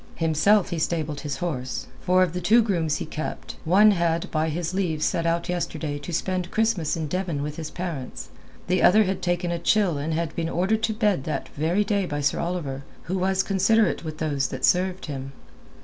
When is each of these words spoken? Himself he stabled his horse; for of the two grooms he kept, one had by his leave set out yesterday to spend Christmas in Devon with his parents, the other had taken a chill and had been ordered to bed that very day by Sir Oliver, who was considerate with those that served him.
Himself 0.15 0.71
he 0.71 0.79
stabled 0.79 1.21
his 1.21 1.37
horse; 1.37 1.85
for 2.01 2.23
of 2.23 2.33
the 2.33 2.41
two 2.41 2.63
grooms 2.63 2.95
he 2.95 3.05
kept, 3.05 3.57
one 3.65 3.91
had 3.91 4.31
by 4.31 4.49
his 4.49 4.73
leave 4.73 5.03
set 5.03 5.27
out 5.27 5.47
yesterday 5.47 5.99
to 5.99 6.11
spend 6.11 6.49
Christmas 6.49 6.97
in 6.97 7.05
Devon 7.07 7.43
with 7.43 7.57
his 7.57 7.69
parents, 7.69 8.29
the 8.65 8.81
other 8.81 9.03
had 9.03 9.21
taken 9.21 9.51
a 9.51 9.59
chill 9.59 9.99
and 9.99 10.15
had 10.15 10.35
been 10.35 10.49
ordered 10.49 10.81
to 10.81 10.93
bed 10.95 11.25
that 11.25 11.49
very 11.49 11.83
day 11.83 12.07
by 12.07 12.19
Sir 12.19 12.39
Oliver, 12.39 12.81
who 13.03 13.19
was 13.19 13.43
considerate 13.43 14.03
with 14.03 14.17
those 14.17 14.47
that 14.47 14.65
served 14.65 15.05
him. 15.05 15.33